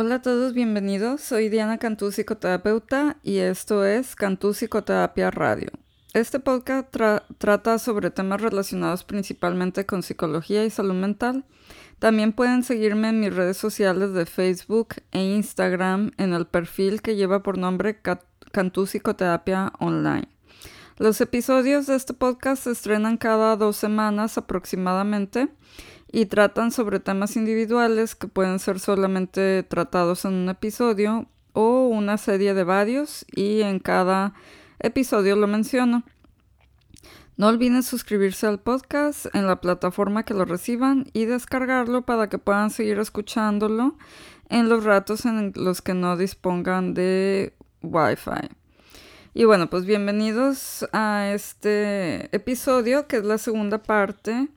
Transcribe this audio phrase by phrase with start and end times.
[0.00, 1.22] Hola a todos, bienvenidos.
[1.22, 5.72] Soy Diana Cantú, psicoterapeuta, y esto es Cantú Psicoterapia Radio.
[6.14, 6.94] Este podcast
[7.38, 11.44] trata sobre temas relacionados principalmente con psicología y salud mental.
[11.98, 17.16] También pueden seguirme en mis redes sociales de Facebook e Instagram en el perfil que
[17.16, 18.00] lleva por nombre
[18.52, 20.28] Cantú Psicoterapia Online.
[20.96, 25.48] Los episodios de este podcast se estrenan cada dos semanas aproximadamente
[26.10, 32.18] y tratan sobre temas individuales que pueden ser solamente tratados en un episodio o una
[32.18, 34.34] serie de varios y en cada
[34.78, 36.04] episodio lo menciono.
[37.36, 42.38] No olviden suscribirse al podcast en la plataforma que lo reciban y descargarlo para que
[42.38, 43.96] puedan seguir escuchándolo
[44.48, 48.48] en los ratos en los que no dispongan de Wi-Fi.
[49.34, 54.48] Y bueno, pues bienvenidos a este episodio que es la segunda parte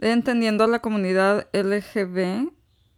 [0.00, 2.50] Entendiendo a la comunidad LGB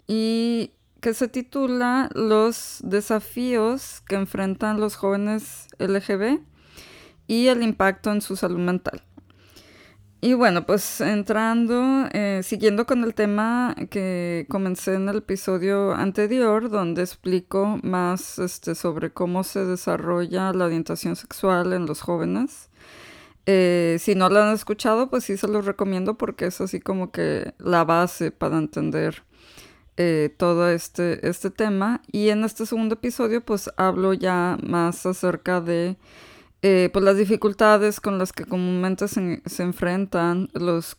[0.06, 6.40] y que se titula Los desafíos que enfrentan los jóvenes LGB
[7.26, 9.02] y el impacto en su salud mental.
[10.22, 16.68] Y bueno, pues entrando, eh, siguiendo con el tema que comencé en el episodio anterior,
[16.68, 22.68] donde explico más este, sobre cómo se desarrolla la orientación sexual en los jóvenes.
[23.46, 27.10] Eh, si no lo han escuchado, pues sí se los recomiendo porque es así como
[27.10, 29.24] que la base para entender
[29.96, 32.02] eh, todo este, este tema.
[32.12, 35.96] Y en este segundo episodio, pues hablo ya más acerca de
[36.62, 40.96] eh, pues las dificultades con las que comúnmente se, enfrentan los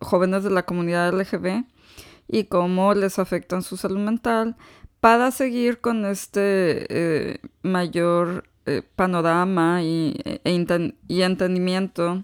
[0.00, 1.64] jóvenes de la comunidad LGB
[2.28, 4.56] y cómo les afectan su salud mental
[5.00, 10.40] para seguir con este mayor eh, panorama y, e,
[11.08, 12.22] y, entendimiento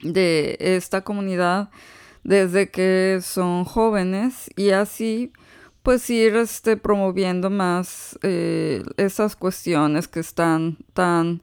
[0.00, 1.70] de esta comunidad
[2.24, 5.32] desde que son jóvenes y así
[5.84, 11.42] pues ir este, promoviendo más eh, esas cuestiones que están tan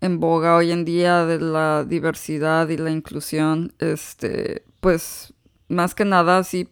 [0.00, 5.34] en boga hoy en día de la diversidad y la inclusión, este, pues
[5.68, 6.68] más que nada así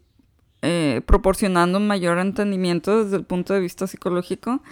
[0.62, 4.62] eh, proporcionando un mayor entendimiento desde el punto de vista psicológico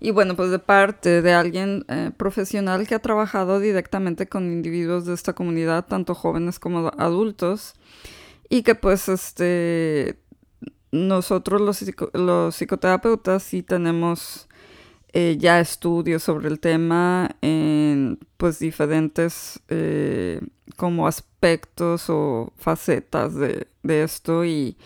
[0.00, 5.06] y bueno, pues de parte de alguien eh, profesional que ha trabajado directamente con individuos
[5.06, 7.74] de esta comunidad, tanto jóvenes como adultos,
[8.48, 10.18] y que pues este
[10.90, 14.48] nosotros los, los psicoterapeutas sí tenemos
[15.12, 20.40] eh, ya estudios sobre el tema en pues diferentes eh,
[20.76, 24.76] como aspectos o facetas de, de esto y,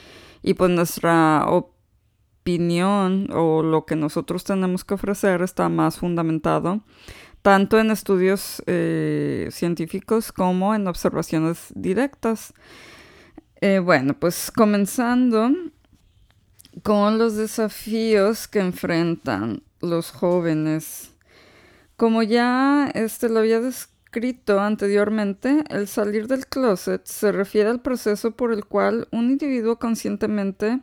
[0.43, 1.47] y pues nuestra
[2.42, 6.82] opinión o lo que nosotros tenemos que ofrecer está más fundamentado
[7.42, 12.54] tanto en estudios eh, científicos como en observaciones directas.
[13.60, 15.50] Eh, bueno, pues comenzando
[16.82, 21.10] con los desafíos que enfrentan los jóvenes.
[21.97, 28.32] Como ya este lo había descrito anteriormente, el salir del closet se refiere al proceso
[28.32, 30.81] por el cual un individuo conscientemente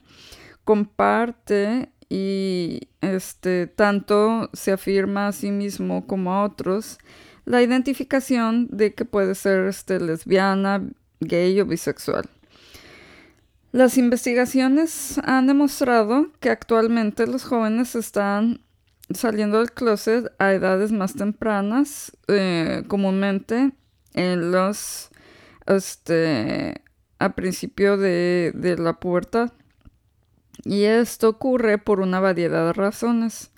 [0.70, 7.00] comparte y este tanto se afirma a sí mismo como a otros
[7.46, 10.88] la identificación de que puede ser este, lesbiana,
[11.22, 12.30] gay o bisexual.
[13.72, 18.62] Las investigaciones han demostrado que actualmente los jóvenes están
[19.12, 23.72] saliendo del closet a edades más tempranas, eh, comúnmente
[24.14, 25.10] en los,
[25.66, 26.84] este,
[27.18, 29.52] a principio de, de la pubertad.
[30.64, 33.52] Y esto ocurre por una variedad de razones.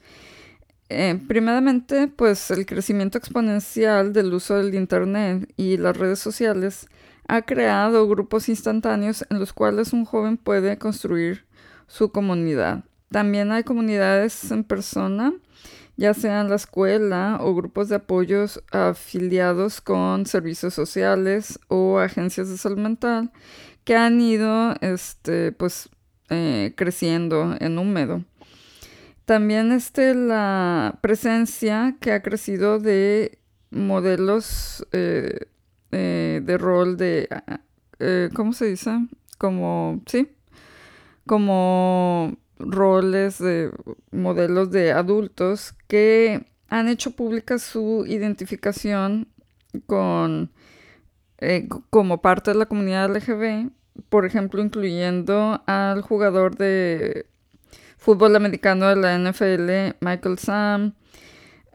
[0.90, 6.88] Eh, primeramente, pues el crecimiento exponencial del uso del Internet y las redes sociales
[7.28, 11.46] ha creado grupos instantáneos en los cuales un joven puede construir
[11.88, 12.84] su comunidad.
[13.10, 15.34] También hay comunidades en persona,
[15.96, 22.58] ya sean la escuela o grupos de apoyos afiliados con servicios sociales o agencias de
[22.58, 23.32] salud mental
[23.84, 25.90] que han ido este, pues,
[26.34, 28.24] eh, creciendo en húmedo.
[29.26, 33.38] También este, la presencia que ha crecido de
[33.70, 35.48] modelos eh,
[35.92, 37.28] eh, de rol de,
[38.34, 38.92] ¿cómo se dice?
[39.38, 40.30] Como, sí,
[41.28, 43.70] como roles de
[44.12, 49.28] modelos de adultos que han hecho pública su identificación
[49.86, 50.50] con
[51.90, 53.72] como parte de la comunidad LGB
[54.10, 57.26] por ejemplo, incluyendo al jugador de
[57.98, 60.94] fútbol americano de la NFL, Michael Sam,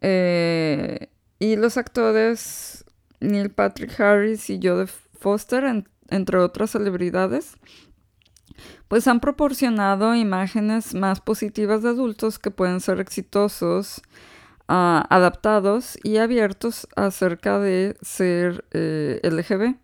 [0.00, 1.08] eh,
[1.38, 2.84] y los actores
[3.20, 4.87] Neil Patrick Harris y Jodie
[5.19, 7.56] Foster, entre otras celebridades,
[8.88, 14.02] pues han proporcionado imágenes más positivas de adultos que pueden ser exitosos,
[14.69, 19.76] ah, adaptados y abiertos acerca de ser eh, LGB.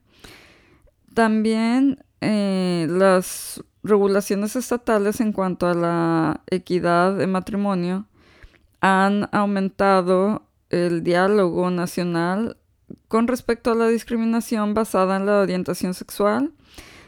[1.15, 8.07] También eh, las regulaciones estatales en cuanto a la equidad de matrimonio
[8.81, 12.57] han aumentado el diálogo nacional
[13.09, 16.53] con respecto a la discriminación basada en la orientación sexual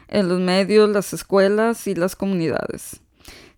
[0.07, 3.01] en los medios, las escuelas y las comunidades.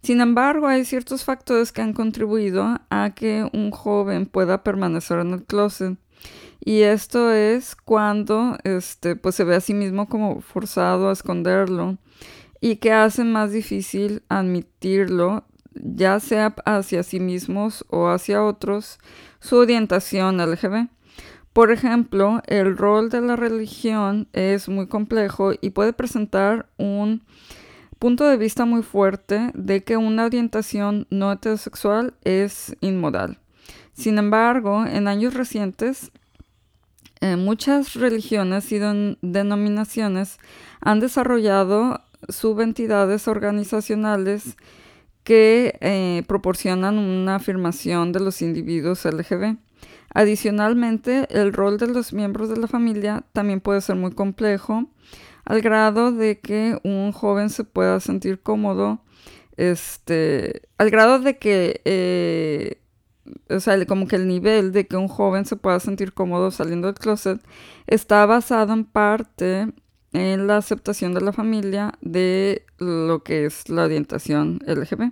[0.01, 5.33] Sin embargo, hay ciertos factores que han contribuido a que un joven pueda permanecer en
[5.33, 5.97] el closet.
[6.59, 11.97] Y esto es cuando este, pues se ve a sí mismo como forzado a esconderlo
[12.59, 18.99] y que hace más difícil admitirlo, ya sea hacia sí mismos o hacia otros,
[19.39, 20.87] su orientación LGB.
[21.53, 27.23] Por ejemplo, el rol de la religión es muy complejo y puede presentar un
[27.97, 33.39] punto de vista muy fuerte de que una orientación no heterosexual es inmoral.
[33.93, 36.11] Sin embargo, en años recientes,
[37.21, 38.79] eh, muchas religiones y
[39.21, 40.37] denominaciones
[40.81, 44.57] han desarrollado subentidades organizacionales
[45.23, 49.57] que eh, proporcionan una afirmación de los individuos LGB.
[50.13, 54.85] Adicionalmente, el rol de los miembros de la familia también puede ser muy complejo,
[55.43, 59.01] al grado de que un joven se pueda sentir cómodo,
[59.57, 62.81] este, al grado de que, eh,
[63.49, 66.87] o sea, como que el nivel de que un joven se pueda sentir cómodo saliendo
[66.87, 67.41] del closet
[67.87, 69.67] está basado en parte
[70.13, 75.11] en la aceptación de la familia de lo que es la orientación LGB.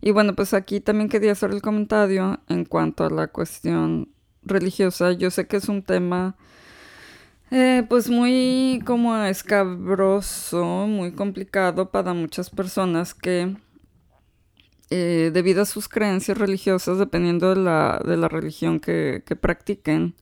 [0.00, 4.08] Y bueno, pues aquí también quería hacer el comentario en cuanto a la cuestión
[4.42, 5.12] religiosa.
[5.12, 6.36] Yo sé que es un tema
[7.50, 13.56] eh, pues muy como escabroso, muy complicado para muchas personas que
[14.96, 20.14] eh, debido a sus creencias religiosas, dependiendo de la, de la religión que, que practiquen,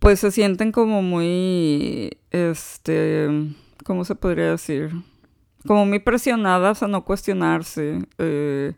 [0.00, 3.26] pues se sienten como muy, este,
[3.86, 4.90] ¿cómo se podría decir?
[5.66, 8.00] Como muy presionadas a no cuestionarse.
[8.18, 8.74] Eh,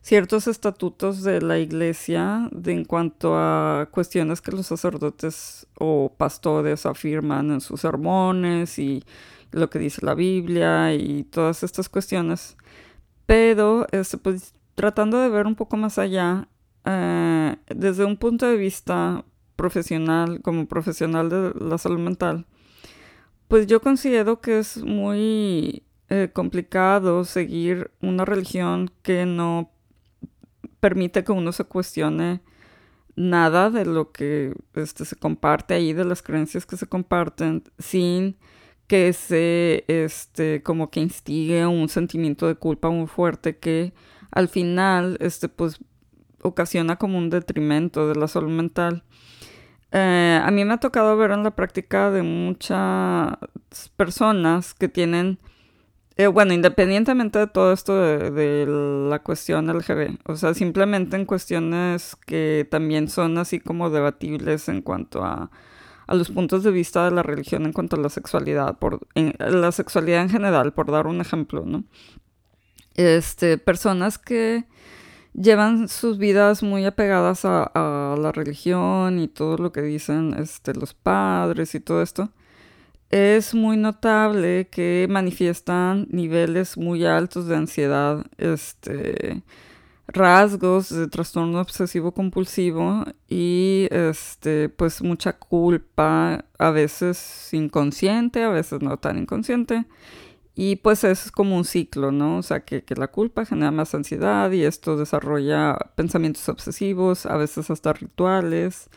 [0.00, 6.86] ciertos estatutos de la iglesia de, en cuanto a cuestiones que los sacerdotes o pastores
[6.86, 9.04] afirman en sus sermones y
[9.52, 12.56] lo que dice la Biblia y todas estas cuestiones.
[13.26, 16.48] Pero este, pues, tratando de ver un poco más allá,
[16.84, 19.24] eh, desde un punto de vista
[19.56, 22.46] profesional, como profesional de la salud mental,
[23.48, 29.70] pues yo considero que es muy eh, complicado seguir una religión que no
[30.80, 32.42] permite que uno se cuestione
[33.16, 38.36] nada de lo que este, se comparte ahí, de las creencias que se comparten, sin
[38.86, 43.92] que se, este, como que instigue un sentimiento de culpa muy fuerte que
[44.30, 45.80] al final, este, pues,
[46.42, 49.04] ocasiona como un detrimento de la salud mental.
[49.92, 53.36] Eh, a mí me ha tocado ver en la práctica de muchas
[53.96, 55.38] personas que tienen
[56.18, 62.16] eh, bueno, independientemente de todo esto de, la cuestión LGB, o sea, simplemente en cuestiones
[62.26, 65.50] que también son así como debatibles en cuanto a,
[66.14, 70.22] los puntos de vista de la religión en cuanto a la sexualidad, por la sexualidad
[70.22, 71.84] en general, por dar un ejemplo, ¿no?
[72.94, 74.64] Este, personas que
[75.34, 80.74] llevan sus vidas muy apegadas a, a la religión y todo lo que dicen este,
[80.74, 82.30] los padres y todo esto
[83.10, 89.42] es muy notable que manifiestan niveles muy altos de ansiedad, este,
[90.08, 98.82] rasgos de trastorno obsesivo compulsivo y este, pues mucha culpa, a veces inconsciente, a veces
[98.82, 99.84] no tan inconsciente.
[100.54, 102.38] Y pues es como un ciclo, ¿no?
[102.38, 107.36] O sea, que, que la culpa genera más ansiedad y esto desarrolla pensamientos obsesivos, a
[107.36, 108.88] veces hasta rituales.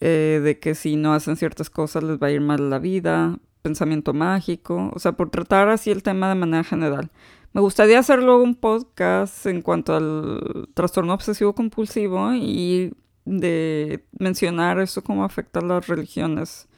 [0.00, 3.38] Eh, de que si no hacen ciertas cosas les va a ir mal la vida,
[3.62, 7.10] pensamiento mágico, o sea, por tratar así el tema de manera general.
[7.52, 12.92] Me gustaría hacer luego un podcast en cuanto al trastorno obsesivo compulsivo y
[13.24, 16.68] de mencionar eso cómo afecta a las religiones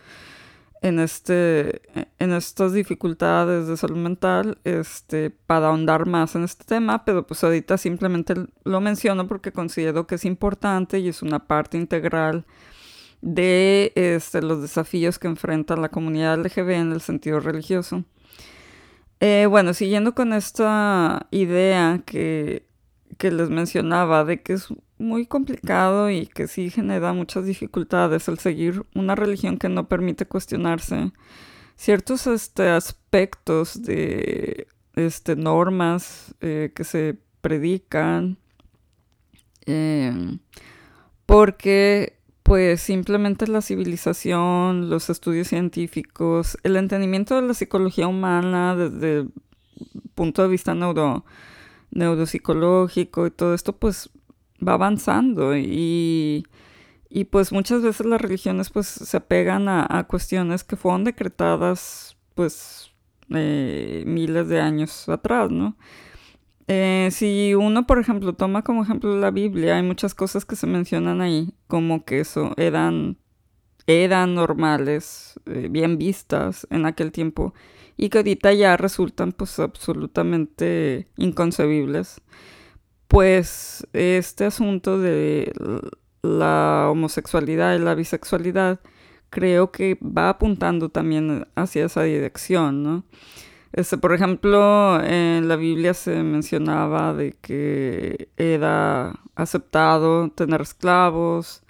[0.81, 1.83] en este
[2.19, 7.45] en estas dificultades de salud mental este para ahondar más en este tema pero pues
[7.45, 12.45] ahorita simplemente lo menciono porque considero que es importante y es una parte integral
[13.23, 18.05] de este, los desafíos que enfrenta la comunidad LGB en el sentido religioso.
[19.25, 22.67] Eh, bueno, siguiendo con esta idea que,
[23.19, 24.67] que les mencionaba de que es
[24.99, 30.27] muy complicado y que sí genera muchas dificultades el seguir una religión que no permite
[30.27, 31.13] cuestionarse
[31.77, 38.39] ciertos este, aspectos de este, normas eh, que se predican,
[39.67, 40.41] em,
[41.27, 49.21] porque pues simplemente la civilización, los estudios científicos, el entendimiento de la psicología humana desde
[49.21, 49.33] el
[50.15, 51.25] punto de vista neuro,
[51.91, 54.11] neuropsicológico y todo esto, pues
[54.67, 56.45] va avanzando y,
[57.09, 62.91] y pues muchas veces las religiones pues se apegan a, cuestiones que fueron decretadas pues
[63.31, 65.77] eh, miles de años atrás, ¿no?
[66.69, 70.67] Eh, si uno, por ejemplo, toma como ejemplo la Biblia, hay muchas cosas que se
[70.67, 73.19] mencionan ahí, como que eso eran,
[73.87, 77.55] eran normales, eh, bien vistas en aquel tiempo,
[77.97, 82.21] y que ahorita ya resultan pues absolutamente inconcebibles.
[83.09, 85.53] Pues este asunto de
[86.23, 88.81] la homosexualidad y la bisexualidad
[89.29, 93.05] creo que va apuntando también hacia esa dirección, ¿no?
[93.73, 101.63] Este, por ejemplo, en la Biblia se mencionaba de que era aceptado tener esclavos,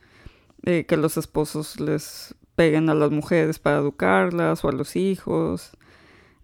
[0.64, 5.72] eh, que los esposos les peguen a las mujeres para educarlas o a los hijos,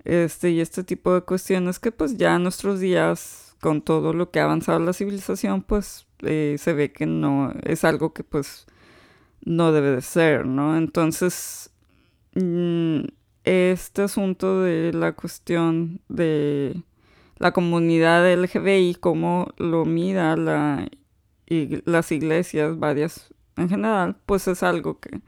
[0.04, 4.30] este, y este tipo de cuestiones que pues ya en nuestros días, con todo lo
[4.30, 8.66] que ha avanzado la civilización, pues eh, se ve que no es algo que pues
[9.44, 10.76] no debe de ser, ¿no?
[10.76, 11.70] Entonces,
[12.34, 13.00] mm,
[13.44, 16.82] este asunto de la cuestión de
[17.38, 20.88] la comunidad LGBTI, cómo lo mira la,
[21.46, 25.20] y las iglesias, varias en general, pues es algo que,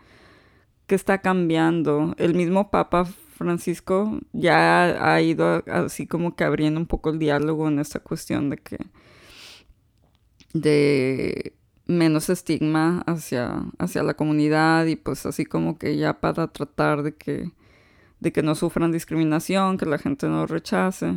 [0.86, 2.14] que está cambiando.
[2.18, 7.68] El mismo Papa Francisco ya ha ido así como que abriendo un poco el diálogo
[7.68, 8.78] en esta cuestión de que
[10.52, 17.02] de menos estigma hacia, hacia la comunidad y pues así como que ya para tratar
[17.02, 17.50] de que
[18.20, 21.14] de que no sufran discriminación, que la gente no rechace.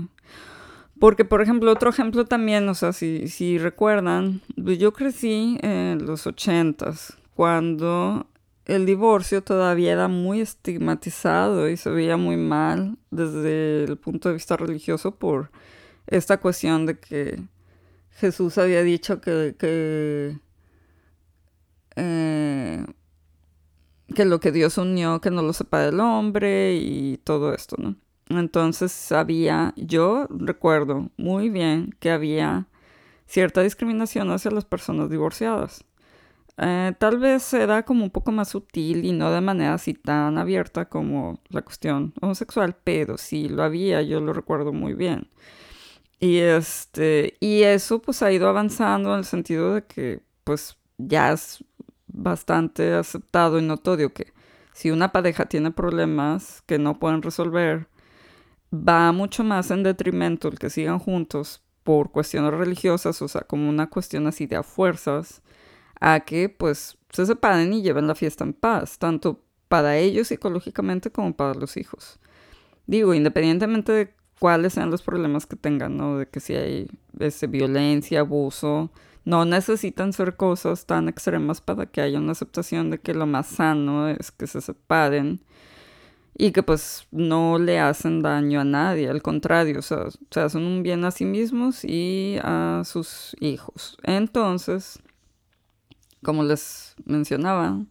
[0.99, 6.05] Porque, por ejemplo, otro ejemplo también, o sea, si, si recuerdan, pues yo crecí en
[6.05, 8.27] los ochentas, cuando
[8.65, 14.35] el divorcio todavía era muy estigmatizado y se veía muy mal desde el punto de
[14.35, 15.51] vista religioso por
[16.07, 17.43] esta cuestión de que
[18.11, 19.55] Jesús había dicho que,
[21.95, 22.85] eh,
[24.13, 27.95] que lo que Dios unió, que no lo separa el hombre y todo esto, ¿no?
[28.29, 32.67] Entonces había, yo recuerdo muy bien que había
[33.27, 35.85] cierta discriminación hacia las personas divorciadas.
[36.57, 40.37] Eh, tal vez era como un poco más sutil y no de manera así tan
[40.37, 45.29] abierta como la cuestión homosexual, pero sí lo había, yo lo recuerdo muy bien.
[46.19, 51.33] Y este, y eso pues ha ido avanzando en el sentido de que pues ya
[51.33, 51.63] es
[52.13, 54.33] bastante aceptado y notorio que
[54.73, 57.87] si una pareja tiene problemas que no pueden resolver,
[58.73, 63.69] va mucho más en detrimento el que sigan juntos por cuestiones religiosas, o sea, como
[63.69, 65.41] una cuestión así de a fuerzas,
[65.99, 71.11] a que pues se separen y lleven la fiesta en paz, tanto para ellos psicológicamente
[71.11, 72.19] como para los hijos.
[72.87, 76.17] Digo, independientemente de cuáles sean los problemas que tengan, ¿no?
[76.17, 76.87] De que si hay
[77.19, 78.91] ese, violencia, abuso,
[79.25, 83.47] no necesitan ser cosas tan extremas para que haya una aceptación de que lo más
[83.47, 85.41] sano es que se separen
[86.35, 90.63] y que pues no le hacen daño a nadie, al contrario, o sea, se hacen
[90.63, 93.97] un bien a sí mismos y a sus hijos.
[94.03, 94.99] Entonces,
[96.23, 97.85] como les mencionaba,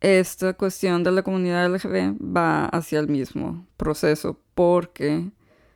[0.00, 5.30] esta cuestión de la comunidad LGB va hacia el mismo proceso porque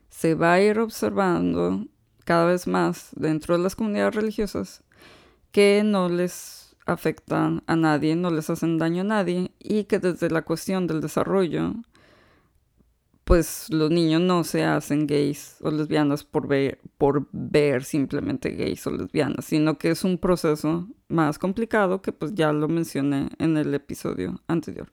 [0.09, 1.87] se va a ir observando
[2.25, 4.83] cada vez más dentro de las comunidades religiosas
[5.53, 10.31] que no les afectan a nadie, no les hacen daño a nadie y que desde
[10.31, 11.75] la cuestión del desarrollo,
[13.25, 18.87] pues los niños no se hacen gays o lesbianas por ver, por ver simplemente gays
[18.87, 23.57] o lesbianas, sino que es un proceso más complicado que pues ya lo mencioné en
[23.57, 24.93] el episodio anterior.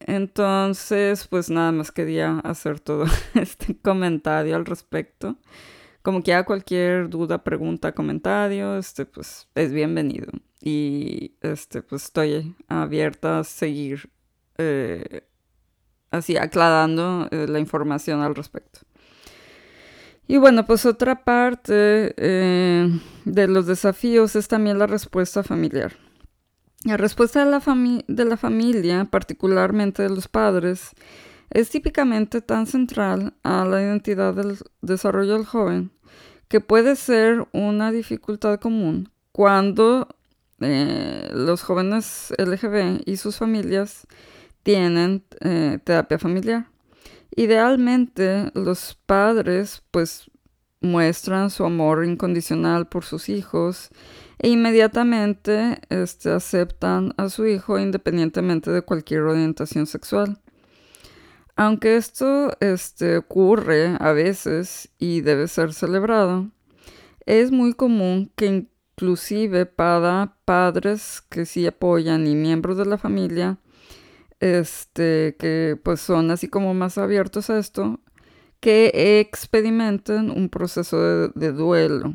[0.00, 5.36] Entonces, pues nada más quería hacer todo este comentario al respecto.
[6.02, 10.32] Como que haya cualquier duda, pregunta, comentario, este, pues es bienvenido.
[10.60, 14.10] Y este, pues estoy abierta a seguir
[14.58, 15.22] eh,
[16.10, 18.80] así aclarando eh, la información al respecto.
[20.28, 22.88] Y bueno, pues otra parte eh,
[23.24, 25.92] de los desafíos es también la respuesta familiar.
[26.84, 27.60] La respuesta de la,
[28.08, 30.90] de la familia, particularmente de los padres,
[31.52, 35.92] es típicamente tan central a la identidad del desarrollo del joven
[36.48, 40.08] que puede ser una dificultad común cuando
[40.60, 44.06] eh, los jóvenes LGB y sus familias
[44.62, 46.66] tienen eh, terapia familiar.
[47.34, 50.30] Idealmente, los padres pues
[50.82, 53.88] muestran su amor incondicional por sus hijos
[54.38, 60.41] e inmediatamente este, aceptan a su hijo independientemente de cualquier orientación sexual.
[61.56, 66.50] Aunque esto este, ocurre a veces y debe ser celebrado,
[67.26, 73.58] es muy común que inclusive para padres que sí apoyan y miembros de la familia,
[74.40, 78.00] este, que pues son así como más abiertos a esto,
[78.60, 82.14] que experimenten un proceso de, de duelo.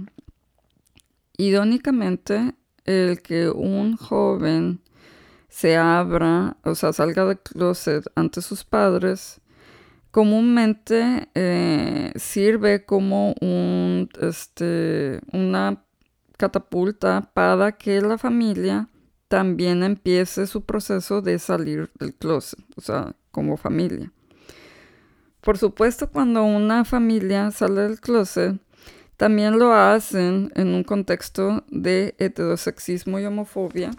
[1.38, 4.82] Idónicamente, el que un joven
[5.58, 9.42] se abra, o sea, salga del closet ante sus padres,
[10.12, 15.84] comúnmente eh, sirve como un, este, una
[16.38, 18.88] catapulta para que la familia
[19.30, 24.12] también empiece su proceso de salir del closet, o sea, como familia.
[25.42, 28.62] Por supuesto, cuando una familia sale del closet,
[29.16, 33.90] también lo hacen en un contexto de heterosexismo y homofobia,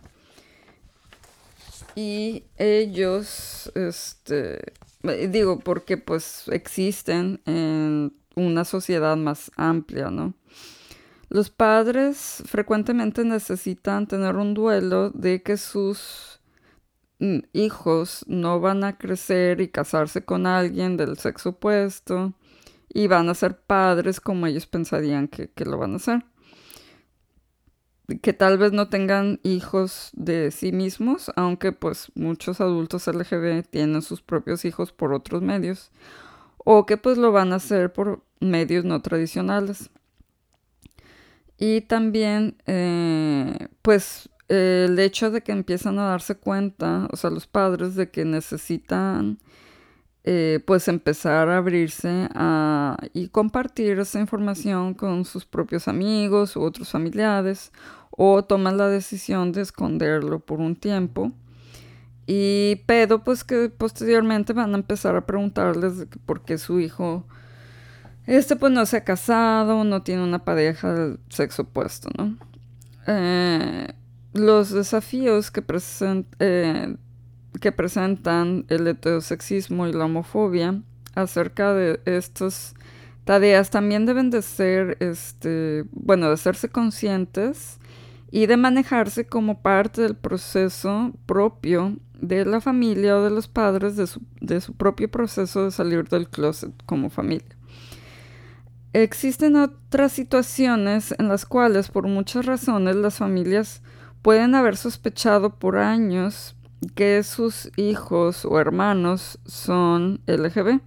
[1.99, 10.35] y ellos, este, digo, porque pues existen en una sociedad más amplia, ¿no?
[11.29, 16.41] Los padres frecuentemente necesitan tener un duelo de que sus
[17.19, 22.33] mm, hijos no van a crecer y casarse con alguien del sexo opuesto
[22.89, 26.25] y van a ser padres como ellos pensarían que, que lo van a hacer
[28.17, 34.01] que tal vez no tengan hijos de sí mismos, aunque pues muchos adultos LGB tienen
[34.01, 35.91] sus propios hijos por otros medios,
[36.65, 39.91] o que pues lo van a hacer por medios no tradicionales.
[41.59, 47.47] Y también eh, pues el hecho de que empiezan a darse cuenta, o sea, los
[47.47, 49.39] padres de que necesitan
[50.31, 52.29] eh, pues empezar a abrirse
[53.15, 57.73] y compartir esa información con sus propios amigos u otros familiares
[58.11, 61.33] o toman la decisión de esconderlo por un tiempo.
[62.27, 67.25] Y pero pues que posteriormente van a empezar a preguntarles por qué su hijo
[68.27, 72.37] este pues no se ha casado, no tiene una pareja del sexo opuesto, ¿no?
[73.07, 73.95] Eh,
[74.35, 75.65] los desafíos que,
[76.41, 76.97] eh,
[77.59, 80.83] que presentan el heterosexismo y la homofobia
[81.15, 82.75] acerca de estas
[83.25, 87.79] tareas también deben de ser, este, bueno, de hacerse conscientes
[88.31, 93.97] y de manejarse como parte del proceso propio de la familia o de los padres
[93.97, 97.57] de su, de su propio proceso de salir del closet como familia.
[98.93, 103.83] Existen otras situaciones en las cuales por muchas razones las familias
[104.23, 106.57] pueden haber sospechado por años
[106.95, 110.81] que sus hijos o hermanos son LGB.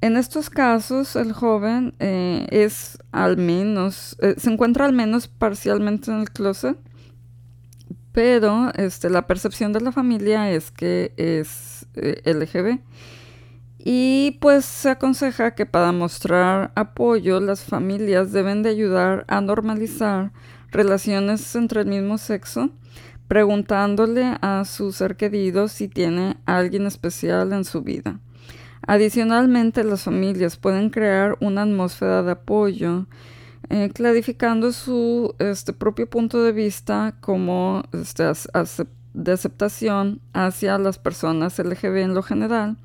[0.00, 6.12] En estos casos, el joven eh, es al menos, eh, se encuentra al menos parcialmente
[6.12, 6.78] en el closet,
[8.12, 12.80] pero este, la percepción de la familia es que es eh, LGB.
[13.78, 20.32] Y pues se aconseja que para mostrar apoyo, las familias deben de ayudar a normalizar
[20.70, 22.70] relaciones entre el mismo sexo,
[23.28, 28.20] preguntándole a su ser querido si tiene alguien especial en su vida.
[28.86, 33.06] Adicionalmente, las familias pueden crear una atmósfera de apoyo,
[33.68, 38.24] eh, clarificando su este, propio punto de vista como este,
[39.12, 42.78] de aceptación hacia las personas LGB en lo general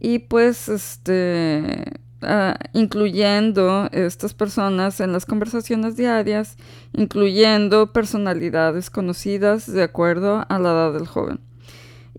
[0.00, 6.56] y pues este ah, incluyendo estas personas en las conversaciones diarias,
[6.92, 11.40] incluyendo personalidades conocidas de acuerdo a la edad del joven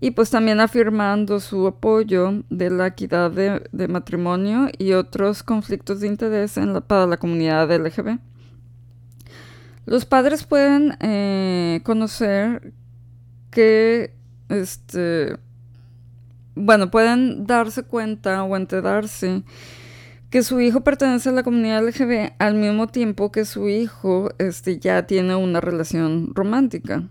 [0.02, 6.08] y pues también afirmando su apoyo de la equidad de, matrimonio y otros conflictos de
[6.08, 8.18] interés para la comunidad LGB.
[9.86, 12.72] Los padres pueden eh, conocer
[13.52, 14.12] que,
[14.48, 15.36] este,
[16.56, 19.44] bueno, pueden darse cuenta o enterarse
[20.32, 24.78] que su hijo pertenece a la comunidad LGB al mismo tiempo que su hijo este,
[24.78, 27.06] ya tiene una relación romántica.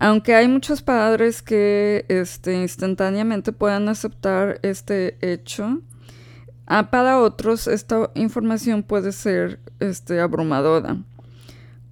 [0.00, 5.82] Aunque hay muchos padres que este, instantáneamente puedan aceptar este hecho,
[6.66, 10.96] ah, para otros esta información puede ser este, abrumadora.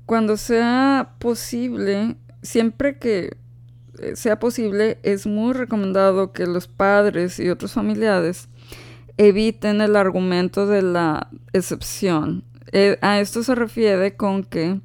[0.04, 3.36] Cuando sea posible, siempre que
[4.00, 8.48] eh, sea posible, es muy recomendado que los padres y otros familiares
[9.16, 12.44] eviten el argumento de la excepción.
[12.72, 14.80] Eh, a esto se refiere con que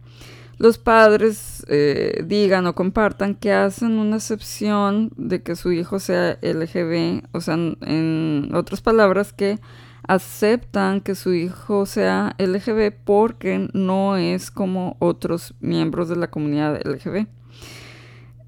[0.57, 6.39] los padres eh, digan o compartan que hacen una excepción de que su hijo sea
[6.41, 9.59] LGB, o sea, en otras palabras, que
[10.07, 16.79] aceptan que su hijo sea LGB porque no es como otros miembros de la comunidad
[16.85, 17.27] LGB.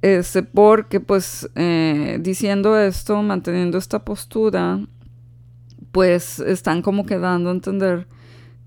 [0.01, 4.79] Este, porque pues eh, diciendo esto, manteniendo esta postura,
[5.97, 8.05] pues están como quedando a entender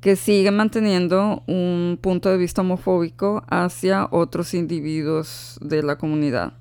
[0.00, 6.54] que sigue manteniendo un punto de vista homofóbico hacia otros individuos de la comunidad.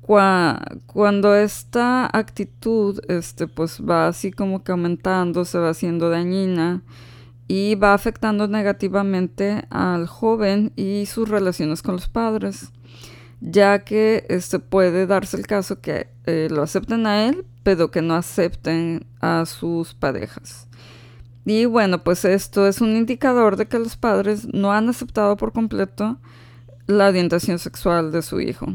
[0.00, 6.82] Cuando esta actitud este, pues va así como que aumentando, se va haciendo dañina
[7.46, 12.72] y va afectando negativamente al joven y sus relaciones con los padres,
[13.42, 18.02] ya que este, puede darse el caso que eh, lo acepten a él, pero que
[18.02, 20.68] no acepten a sus parejas.
[21.44, 25.52] Y bueno, pues esto es un indicador de que los padres no han aceptado por
[25.52, 26.18] completo
[26.86, 28.66] la orientación sexual de su hijo.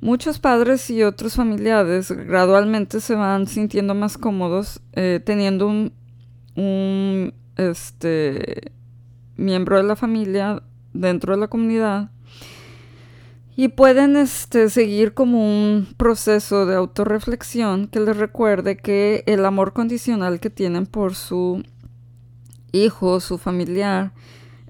[0.00, 8.72] Muchos padres y otros familiares gradualmente se van sintiendo más cómodos eh, teniendo un, este,
[9.36, 12.10] miembro de la familia dentro de la comunidad
[13.56, 19.72] y pueden este, seguir como un proceso de autorreflexión que les recuerde que el amor
[19.72, 21.62] condicional que tienen por su
[22.72, 24.12] hijo, su familiar,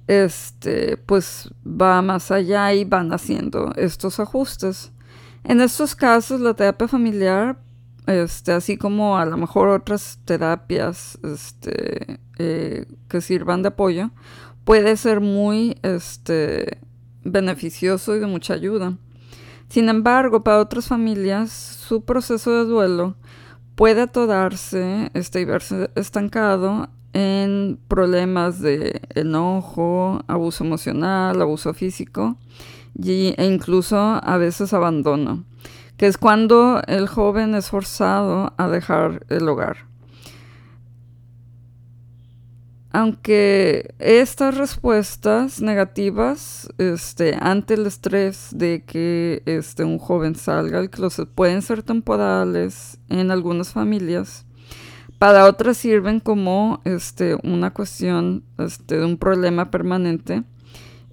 [0.06, 4.92] este, pues va más allá y van haciendo estos ajustes.
[5.42, 7.58] En estos casos, la terapia familiar,
[8.06, 14.10] este, así como a lo mejor otras terapias este, eh, que sirvan de apoyo,
[14.64, 16.78] puede ser muy este,
[17.30, 18.96] beneficioso y de mucha ayuda.
[19.68, 23.16] Sin embargo, para otras familias, su proceso de duelo
[23.74, 32.36] puede atodarse este, y verse estancado en problemas de enojo, abuso emocional, abuso físico
[32.94, 35.44] y, e incluso a veces abandono,
[35.96, 39.86] que es cuando el joven es forzado a dejar el hogar.
[42.96, 50.88] Aunque estas respuestas negativas este, ante el estrés de que este, un joven salga del
[50.88, 54.46] closet pueden ser temporales en algunas familias,
[55.18, 60.44] para otras sirven como este, una cuestión este, de un problema permanente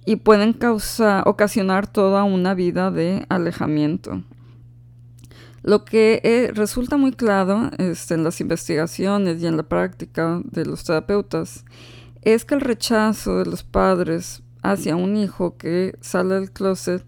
[0.06, 4.22] y pueden causar, ocasionar toda una vida de alejamiento.
[5.64, 10.66] Lo que eh, resulta muy claro este, en las investigaciones y en la práctica de
[10.66, 11.64] los terapeutas
[12.20, 17.02] es que el rechazo de los padres hacia un hijo que sale del closet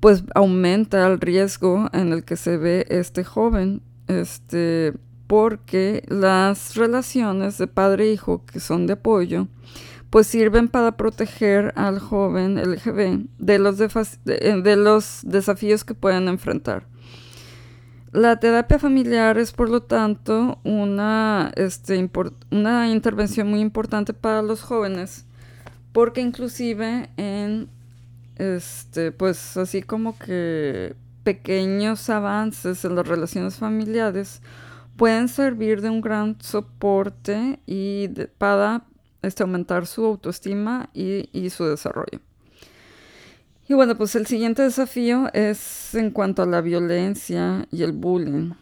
[0.00, 4.92] pues aumenta el riesgo en el que se ve este joven, este,
[5.26, 9.48] porque las relaciones de padre-hijo e que son de apoyo,
[10.10, 16.86] pues sirven para proteger al joven LGB de los, de los desafíos que pueden enfrentar.
[18.14, 22.08] La terapia familiar es, por lo tanto, una, este,
[22.52, 25.26] una intervención muy importante para los jóvenes,
[25.90, 27.68] porque inclusive en,
[28.36, 34.42] este, pues así como que pequeños avances en las relaciones familiares
[34.96, 38.84] pueden servir de un gran soporte y para
[39.22, 42.20] este, aumentar su autoestima y su desarrollo.
[43.66, 48.52] Y bueno, pues el siguiente desafío es en cuanto a la violencia y el bullying.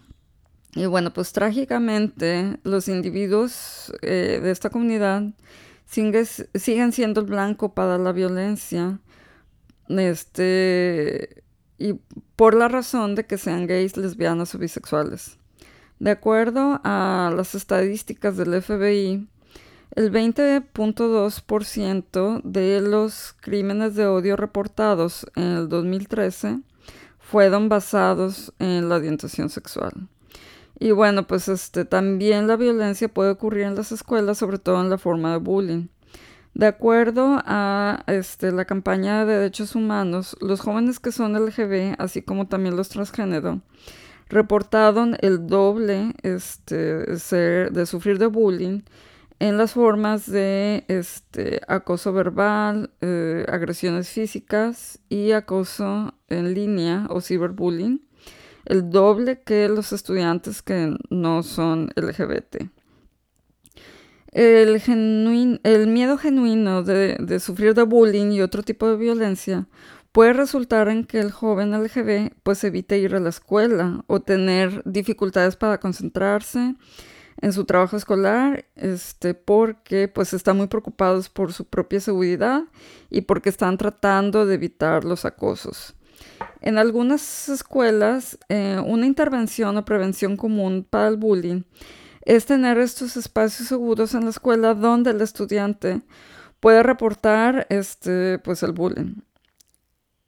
[0.75, 5.25] Y bueno, pues trágicamente los individuos eh, de esta comunidad
[5.87, 9.01] siguen siendo el blanco para la violencia.
[9.89, 11.43] Este,
[11.79, 11.95] y
[12.37, 15.39] por la razón de que sean gays, lesbianas o bisexuales.
[15.99, 19.29] De acuerdo a las estadísticas del FBI,
[19.95, 26.61] el 20.2% de los crímenes de odio reportados en el 2013
[27.19, 29.93] fueron basados en la orientación sexual.
[30.79, 34.91] Y bueno, pues este, también la violencia puede ocurrir en las escuelas, sobre todo en
[34.91, 35.89] la forma de bullying.
[36.55, 42.23] De acuerdo a este, la campaña de derechos humanos, los jóvenes que son LGB, así
[42.23, 43.61] como también los transgénero,
[44.29, 48.81] reportaron el doble este, de sufrir de bullying
[49.43, 57.21] en las formas de este, acoso verbal, eh, agresiones físicas y acoso en línea o
[57.21, 58.07] ciberbullying,
[58.67, 62.69] el doble que los estudiantes que no son LGBT.
[64.31, 64.81] El,
[65.65, 69.67] el miedo genuino de, de, sufrir de bullying y otro tipo de violencia
[70.13, 74.83] puede resultar en que el joven LGBT pues evite ir a la escuela o tener
[74.85, 76.77] dificultades para concentrarse,
[77.43, 82.63] en su trabajo escolar, este, porque pues están muy preocupados por su propia seguridad
[83.11, 85.95] y porque están tratando de evitar los acosos.
[86.61, 91.63] En algunas escuelas, eh, una intervención o prevención común para el bullying
[92.25, 96.01] es tener estos espacios seguros en la escuela donde el estudiante
[96.61, 99.17] puede reportar este, pues, el bullying.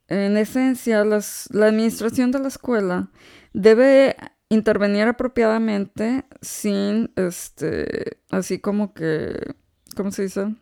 [0.09, 3.09] En esencia, la administración de la escuela
[3.53, 4.17] debe
[4.49, 9.55] intervenir apropiadamente sin, este, así como que,
[9.97, 10.55] ¿cómo se dice?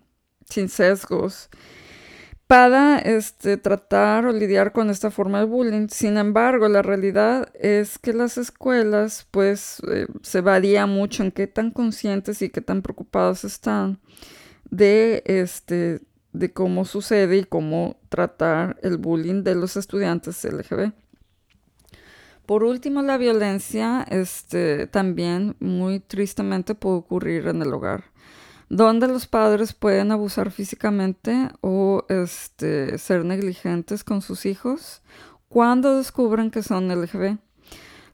[0.49, 1.51] Sin sesgos
[2.53, 5.89] para este, tratar o lidiar con esta forma de bullying.
[5.89, 11.47] Sin embargo, la realidad es que las escuelas, pues, eh, se varía mucho en qué
[11.47, 14.01] tan conscientes y qué tan preocupados están
[14.71, 16.01] de, este,
[16.33, 20.93] de cómo sucede y cómo tratar el bullying de los estudiantes LGB.
[22.53, 28.05] Por último, la violencia este, también muy tristemente puede ocurrir en el hogar
[28.69, 35.01] donde los padres pueden abusar físicamente o este, ser negligentes con sus hijos
[35.49, 37.39] cuando descubren que son LGB.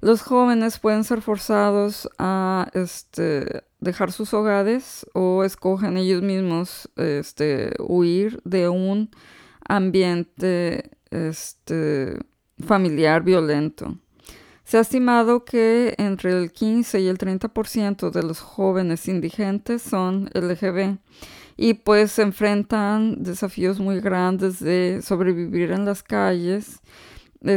[0.00, 7.74] Los jóvenes pueden ser forzados a este, dejar sus hogares o escogen ellos mismos este,
[7.80, 9.10] huir de un
[9.68, 12.16] ambiente este,
[12.64, 13.98] familiar violento.
[14.68, 20.28] Se ha estimado que entre el 15 y el 30% de los jóvenes indigentes son
[20.34, 20.98] LGB
[21.56, 26.82] y pues se enfrentan desafíos muy grandes de sobrevivir en las calles,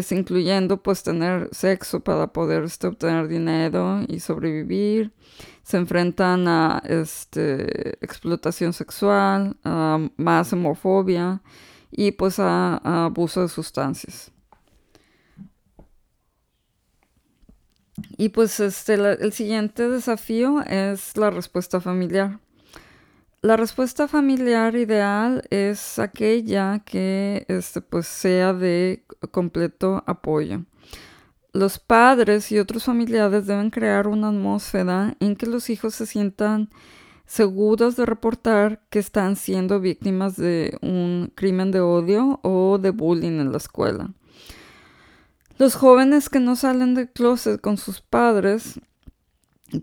[0.09, 5.11] incluyendo pues tener sexo para poder este, obtener dinero y sobrevivir.
[5.63, 11.41] Se enfrentan a este, explotación sexual, a más homofobia
[11.91, 14.31] y pues a abuso de sustancias.
[18.17, 22.39] Y pues este, el siguiente desafío es la respuesta familiar.
[23.43, 30.63] La respuesta familiar ideal es aquella que este, pues, sea de completo apoyo.
[31.51, 36.69] Los padres y otros familiares deben crear una atmósfera en que los hijos se sientan
[37.25, 43.39] seguros de reportar que están siendo víctimas de un crimen de odio o de bullying
[43.39, 44.11] en la escuela.
[45.61, 48.79] Los jóvenes que no salen del closet con sus padres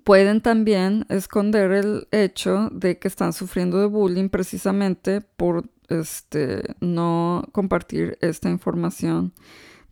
[0.03, 7.45] pueden también esconder el hecho de que están sufriendo de bullying precisamente por este, no
[7.53, 9.33] compartir esta información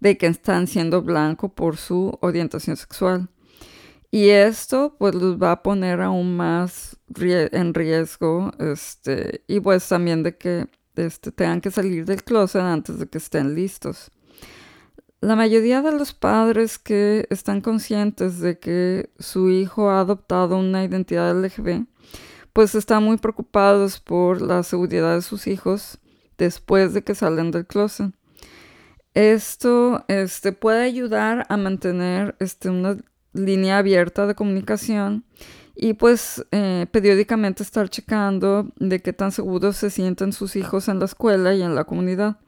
[0.00, 3.28] de que están siendo blanco por su orientación sexual.
[4.10, 10.24] Y esto pues los va a poner aún más en riesgo este, y pues también
[10.24, 14.10] de que este, tengan que salir del closet antes de que estén listos.
[15.20, 20.84] La mayoría de los padres que están conscientes de que su hijo ha adoptado una
[20.84, 21.86] identidad LGB,
[22.52, 25.98] pues están muy preocupados por la seguridad de sus hijos
[26.36, 28.12] después de que salen del closet.
[29.14, 32.98] Esto este, puede ayudar a mantener este, una
[33.32, 35.24] línea abierta de comunicación
[35.74, 40.98] y pues eh, periódicamente estar checando de qué tan seguros se sienten sus hijos en
[40.98, 42.38] la escuela y en la comunidad.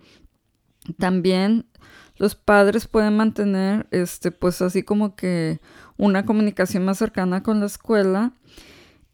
[0.99, 1.67] También
[2.19, 5.61] los padres pueden mantener, este, pues así como que
[5.97, 8.33] una comunicación más cercana con la escuela.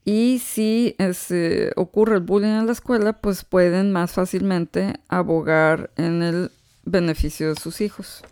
[0.03, 6.21] Y si este, ocurre el bullying en la escuela, pues pueden más fácilmente abogar en
[6.21, 6.51] el
[6.83, 8.23] beneficio de sus hijos.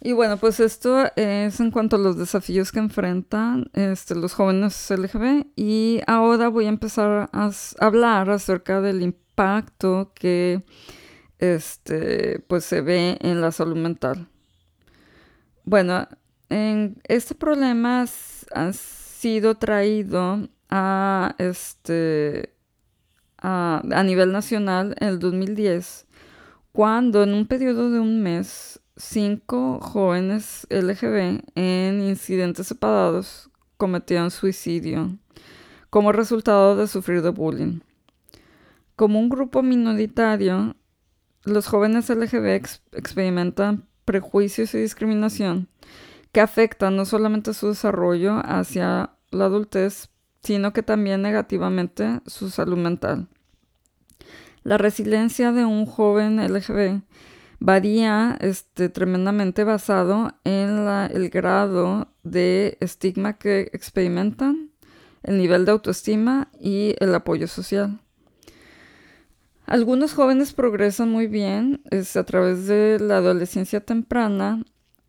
[0.00, 4.90] Y bueno, pues esto es en cuanto a los desafíos que enfrentan este, los jóvenes
[4.90, 5.46] LGB.
[5.56, 9.23] Y ahora voy a empezar a hablar acerca del impacto
[10.14, 10.62] que
[11.38, 14.28] este, pues se ve en la salud mental.
[15.64, 16.06] Bueno,
[16.48, 18.04] en este problema
[18.54, 22.54] ha sido traído a, este,
[23.38, 26.06] a, a nivel nacional en el 2010,
[26.72, 35.18] cuando en un periodo de un mes, cinco jóvenes LGB en incidentes separados cometieron suicidio
[35.90, 37.80] como resultado de sufrir de bullying.
[38.96, 40.76] Como un grupo minoritario,
[41.42, 45.68] los jóvenes LGB experimentan prejuicios y discriminación
[46.30, 50.10] que afectan no solamente su desarrollo hacia la adultez,
[50.42, 53.28] sino que también negativamente su salud mental.
[54.62, 57.02] La resiliencia de un joven LGB
[57.58, 64.70] varía este, tremendamente basado en el grado de estigma que experimentan,
[65.22, 68.00] el nivel de autoestima y el apoyo social.
[69.66, 71.82] Algunos jóvenes progresan muy bien
[72.14, 74.62] a través de la adolescencia temprana,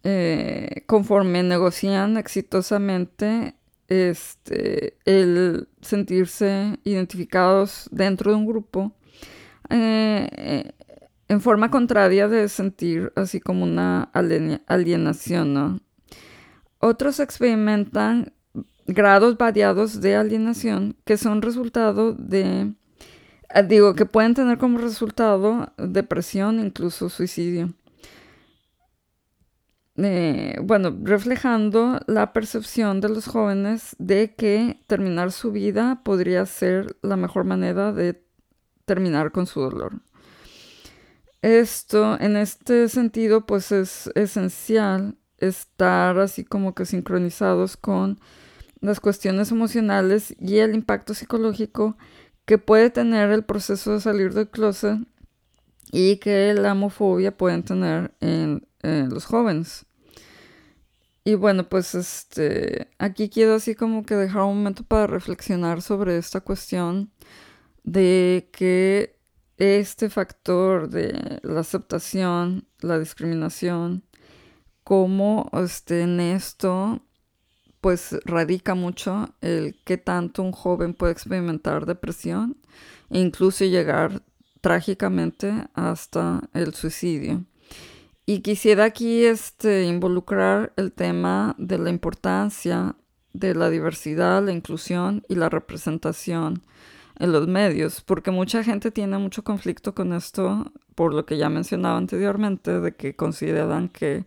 [0.04, 3.56] eh, conforme negocian exitosamente
[3.88, 8.94] este, el sentirse identificados dentro de un grupo,
[9.70, 10.72] eh,
[11.28, 14.04] en forma contraria de sentir así como una
[14.68, 15.82] alienación.
[16.80, 18.34] Otros experimentan
[18.88, 22.74] grados variados de alienación que son resultado de,
[23.68, 27.74] digo, que pueden tener como resultado depresión, incluso suicidio.
[29.98, 36.98] Eh, bueno, reflejando la percepción de los jóvenes de que terminar su vida podría ser
[37.02, 38.22] la mejor manera de
[38.86, 40.02] terminar con su dolor.
[41.42, 48.20] Esto, en este sentido, pues es esencial estar así como que sincronizados con
[48.82, 51.98] las cuestiones emocionales y el impacto psicológico
[52.46, 55.00] que puede tener el proceso de salir del closet
[55.92, 59.86] y que la homofobia pueden tener en, los jóvenes.
[61.24, 66.18] Y bueno, pues este, aquí quiero así como que dejar un momento para reflexionar sobre
[66.18, 67.12] esta cuestión
[67.84, 69.18] de que
[69.58, 74.04] este factor de la aceptación, la discriminación,
[74.84, 77.02] como este, en esto
[77.86, 82.58] pues radica mucho el que tanto un joven puede experimentar depresión
[83.12, 84.24] e incluso llegar
[84.60, 87.44] trágicamente hasta el suicidio.
[88.26, 92.96] Y quisiera aquí este, involucrar el tema de la importancia
[93.34, 96.64] de la diversidad, la inclusión y la representación
[97.20, 101.50] en los medios, porque mucha gente tiene mucho conflicto con esto, por lo que ya
[101.50, 104.26] mencionaba anteriormente, de que consideran que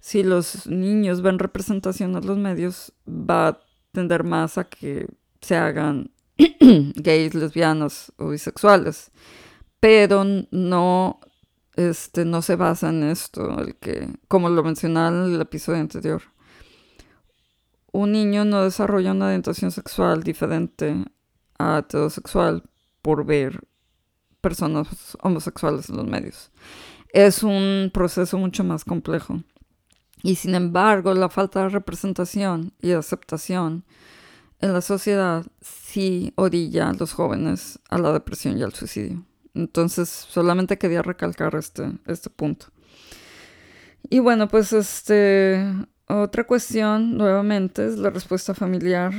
[0.00, 3.60] si los niños ven representación en los medios, va a
[3.92, 5.08] tender más a que
[5.40, 6.10] se hagan
[6.96, 9.10] gays, lesbianas o bisexuales.
[9.80, 11.20] Pero no,
[11.76, 16.22] este, no se basa en esto, el que, como lo mencionaba en el episodio anterior.
[17.92, 21.04] Un niño no desarrolla una orientación sexual diferente
[21.58, 22.62] a heterosexual
[23.00, 23.60] por ver
[24.40, 26.50] personas homosexuales en los medios.
[27.12, 29.42] Es un proceso mucho más complejo.
[30.26, 33.84] Y sin embargo, la falta de representación y aceptación
[34.60, 39.24] en la sociedad sí orilla a los jóvenes a la depresión y al suicidio.
[39.54, 42.66] Entonces, solamente quería recalcar este, este punto.
[44.10, 45.64] Y bueno, pues este,
[46.08, 49.12] otra cuestión nuevamente es la respuesta familiar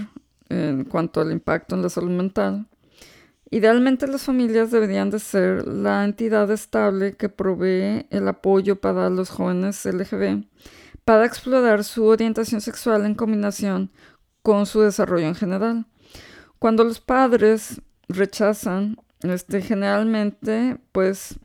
[0.50, 2.68] en cuanto al impacto en la salud mental.
[3.50, 9.30] Idealmente las familias deberían de ser la entidad estable que provee el apoyo para los
[9.30, 10.44] jóvenes LGB
[11.08, 13.94] para explorar su orientación sexual en combinación
[14.42, 15.86] con su desarrollo en general.
[16.60, 21.40] Cuando los padres rechazan, este, generalmente, pues,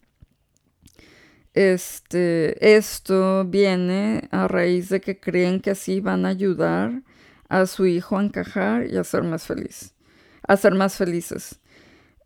[1.54, 7.04] este, esto viene a raíz de que creen que así van a ayudar
[7.48, 9.94] a su hijo a encajar y a ser más feliz,
[10.42, 11.60] a ser más felices.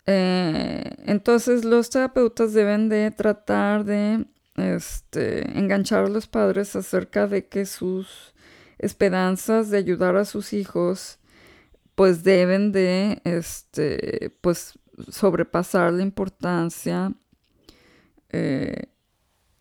[0.07, 4.25] Eh, entonces los terapeutas deben de tratar de
[4.57, 8.35] este, enganchar a los padres acerca de que sus
[8.79, 11.19] esperanzas de ayudar a sus hijos
[11.95, 14.79] pues deben de este, pues
[15.11, 17.13] sobrepasar la importancia
[18.31, 18.91] eh,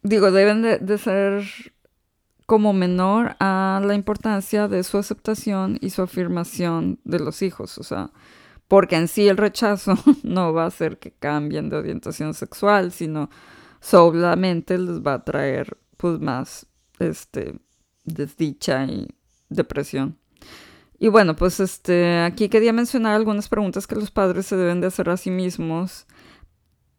[0.02, 1.44] digo deben de, ser
[2.46, 7.84] como menor a la importancia de su aceptación y su afirmación de los hijos o
[7.84, 8.12] sea
[8.68, 13.30] porque en sí el rechazo no va a hacer que cambien de orientación sexual sino
[13.86, 16.66] solamente les va a traer pues más
[16.98, 17.60] este
[18.04, 19.08] desdicha y
[19.50, 20.18] depresión.
[20.98, 24.88] Y bueno, pues este aquí quería mencionar algunas preguntas que los padres se deben de
[24.88, 26.08] hacer a sí mismos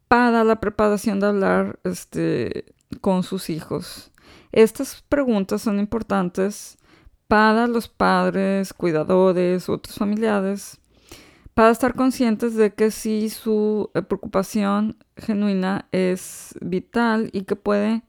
[0.07, 4.11] para la preparación de hablar este con sus hijos.
[4.53, 6.77] Estas preguntas son importantes
[7.27, 10.79] para los padres, cuidadores, otros familiares,
[11.57, 18.03] para estar conscientes de que si su eh, preocupación genuina es vital y que puede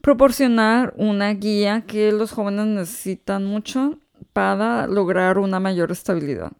[0.00, 3.98] proporcionar una guía que los jóvenes necesitan mucho
[4.32, 6.52] para lograr una mayor estabilidad.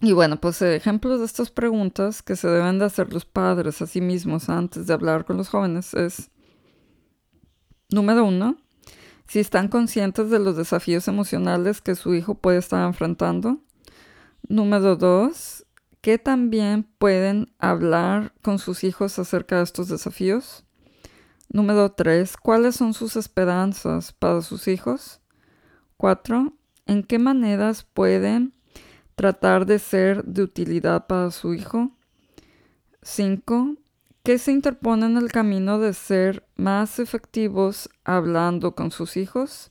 [0.00, 3.86] Y bueno, pues ejemplos de estas preguntas que se deben de hacer los padres a
[3.86, 6.30] sí mismos antes de hablar con los jóvenes es,
[7.90, 8.56] número uno,
[9.28, 13.60] si están conscientes de los desafíos emocionales que su hijo puede estar enfrentando.
[14.48, 15.64] Número dos,
[16.02, 20.64] que también pueden hablar con sus hijos acerca de estos desafíos.
[21.48, 25.20] Número tres, ¿cuáles son sus esperanzas para sus hijos?
[25.96, 26.52] Cuatro,
[26.84, 28.52] ¿en qué maneras pueden
[29.14, 31.92] tratar de ser de utilidad para su hijo?
[33.02, 33.76] Cinco,
[34.24, 39.70] que se interpone en el camino de ser más efectivos hablando con sus hijos.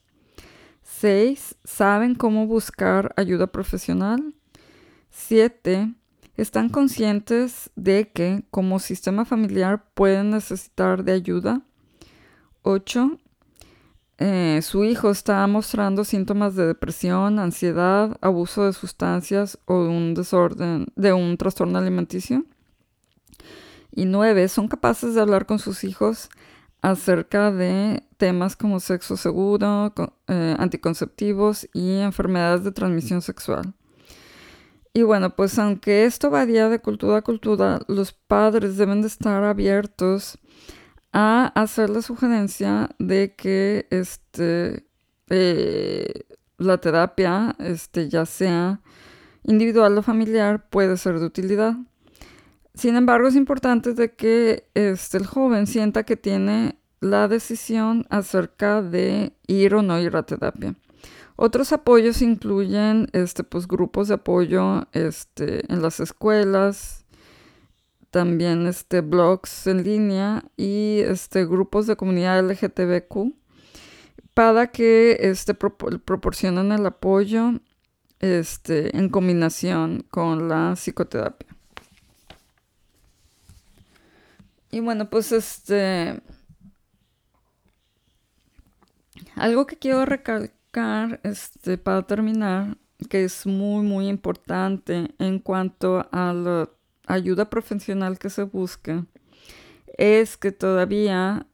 [0.83, 1.57] 6.
[1.63, 4.33] Saben cómo buscar ayuda profesional.
[5.13, 5.93] 7.
[6.35, 11.61] Están conscientes de que como sistema familiar pueden necesitar de ayuda.
[12.63, 13.19] 8.
[14.17, 20.87] Eh, su hijo está mostrando síntomas de depresión, ansiedad, abuso de sustancias o un desorden,
[20.95, 22.45] de un trastorno alimenticio.
[23.91, 26.29] Y nueve, son capaces de hablar con sus hijos
[26.81, 29.93] acerca de temas como sexo seguro,
[30.27, 33.75] eh, anticonceptivos y enfermedades de transmisión sexual.
[34.93, 39.43] Y bueno, pues aunque esto varía de cultura a cultura, los padres deben de estar
[39.43, 40.37] abiertos
[41.11, 44.85] a hacer la sugerencia de que este,
[45.29, 46.25] eh,
[46.59, 48.81] la terapia, este, ya sea
[49.43, 51.75] individual o familiar, puede ser de utilidad.
[52.75, 58.83] Sin embargo, es importante de que este, el joven sienta que tiene la decisión acerca
[58.83, 60.75] de ir o no ir a terapia.
[61.35, 67.05] Otros apoyos incluyen este, pues, grupos de apoyo este, en las escuelas,
[68.11, 73.33] también este, blogs en línea y este, grupos de comunidad LGTBQ
[74.35, 77.59] para que este, proporcionen el apoyo
[78.19, 81.49] este, en combinación con la psicoterapia.
[84.69, 86.21] Y bueno, pues este...
[89.35, 90.52] Algo que quiero recalcar
[91.23, 92.77] este, para terminar,
[93.09, 96.69] que es muy, muy importante en cuanto a la
[97.05, 99.05] ayuda profesional que se busca
[99.97, 101.45] es que todavía,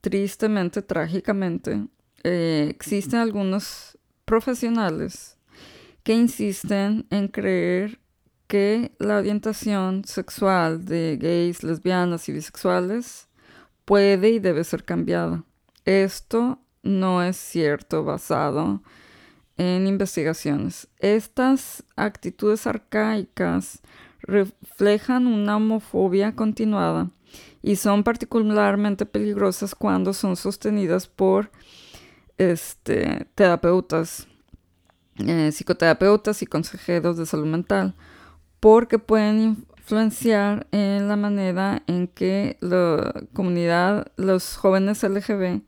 [0.00, 1.88] tristemente, trágicamente,
[2.22, 5.36] eh, existen algunos profesionales
[6.02, 7.98] que insisten en creer
[8.46, 13.28] que la orientación sexual de gays, lesbianas y bisexuales
[13.84, 15.44] puede y debe ser cambiada.
[15.84, 18.80] Esto no es cierto basado
[19.56, 20.88] en investigaciones.
[20.98, 23.80] Estas actitudes arcaicas
[24.20, 27.10] reflejan una homofobia continuada
[27.62, 31.50] y son particularmente peligrosas cuando son sostenidas por
[32.38, 34.26] este, terapeutas,
[35.16, 37.94] eh, psicoterapeutas y consejeros de salud mental,
[38.60, 45.62] porque pueden influenciar en la manera en que la comunidad, los jóvenes LGB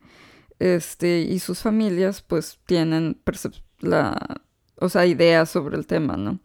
[0.59, 3.21] este, y sus familias, pues tienen
[3.81, 4.43] la,
[4.77, 6.41] o sea, ideas sobre el tema, ¿no?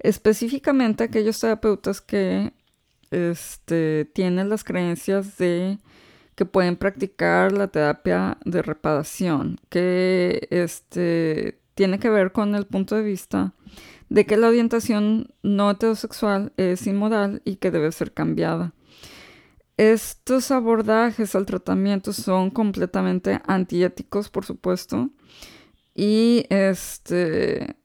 [0.00, 2.52] específicamente aquellos terapeutas que
[3.10, 5.78] este, tienen las creencias de
[6.34, 12.96] que pueden practicar la terapia de reparación, que este, tiene que ver con el punto
[12.96, 13.52] de vista
[14.08, 18.72] de que la orientación no heterosexual es inmoral y que debe ser cambiada.
[19.80, 25.08] Estos abordajes al tratamiento son completamente antiéticos, por supuesto,
[25.94, 27.76] y este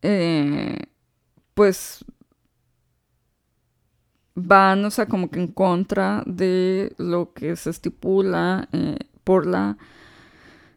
[0.00, 0.78] eh,
[1.52, 2.02] pues
[4.34, 9.76] van, o sea, como que en contra de lo que se estipula eh, por la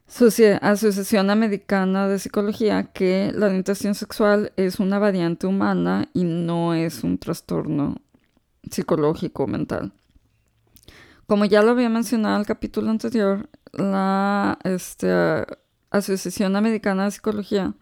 [0.06, 7.06] Asociación Americana de Psicología, que la orientación sexual es una variante humana y no es
[7.06, 8.02] un trastorno
[8.70, 9.93] psicológico mental.
[11.28, 15.45] Como ya lo había mencionado en el capítulo anterior, la este,
[15.89, 17.74] Asociación Americana de Psicología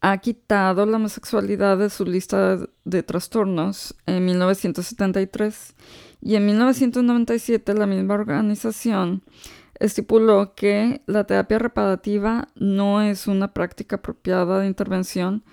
[0.00, 5.74] ha quitado la homosexualidad de su lista de trastornos en 1973
[6.20, 9.22] y en 1997 la misma organización
[9.80, 15.44] estipuló que la terapia reparativa no es una práctica apropiada de intervención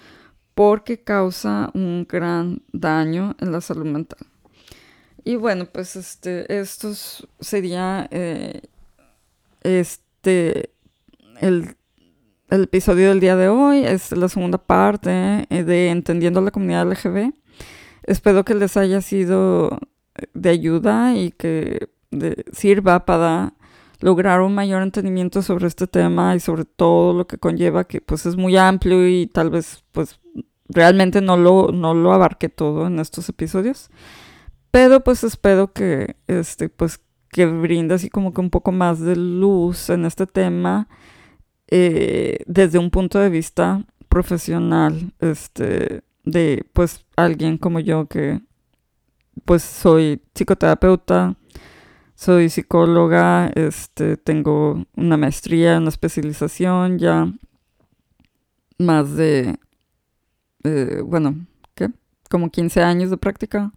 [0.55, 4.25] porque causa un gran daño en la salud mental.
[5.23, 6.93] Y bueno, pues este, esto
[7.39, 8.61] sería eh,
[9.63, 10.71] este,
[11.39, 11.75] el
[12.49, 13.85] el episodio del día de hoy.
[13.85, 17.33] Es la segunda parte eh, de Entendiendo la comunidad LGB.
[18.03, 19.79] Espero que les haya sido
[20.33, 21.89] de ayuda y que
[22.53, 23.53] sirva para
[24.05, 28.27] lograr un mayor entendimiento sobre este tema y sobre todo lo que conlleva, que pues
[28.27, 30.19] es muy amplio y tal vez pues
[30.69, 33.89] realmente no lo, no lo abarque todo en estos episodios.
[34.69, 39.15] Pero pues espero que este pues que brinde así como que un poco más de
[39.15, 40.87] luz en este tema
[41.67, 48.39] eh, desde un punto de vista profesional, este, de pues alguien como yo que
[49.45, 51.37] pues soy psicoterapeuta,
[52.15, 57.31] soy psicóloga, este, tengo una maestría, una especialización, ya
[58.77, 59.57] más de,
[61.05, 61.45] bueno,
[61.75, 61.89] ¿qué?
[62.29, 63.71] Como 15 años de práctica.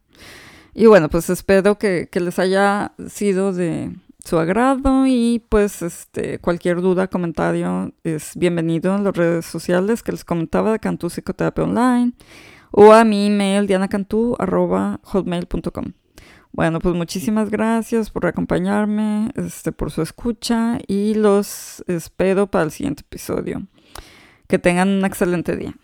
[0.75, 6.39] Y bueno, pues espero que, que les haya sido de su agrado y pues este
[6.39, 11.65] cualquier duda, comentario es bienvenido en las redes sociales que les comentaba de Cantú Psicoterapia
[11.65, 12.13] Online
[12.71, 15.93] o a mi email dianacantú.hotmail.com.
[16.53, 22.71] Bueno, pues muchísimas gracias por acompañarme, este, por su escucha y los espero para el
[22.71, 23.67] siguiente episodio.
[24.49, 25.75] Que tengan un excelente día.